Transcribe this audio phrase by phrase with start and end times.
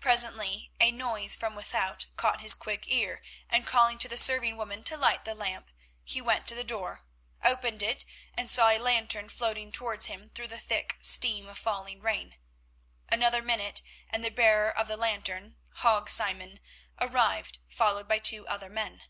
[0.00, 4.82] Presently a noise from without caught his quick ear, and calling to the serving woman
[4.82, 5.68] to light the lamp,
[6.02, 7.04] he went to the door,
[7.44, 8.04] opened it,
[8.34, 12.34] and saw a lantern floating towards him through the thick steam of falling rain.
[13.10, 16.58] Another minute and the bearer of the lantern, Hague Simon,
[17.00, 19.02] arrived, followed by two other men.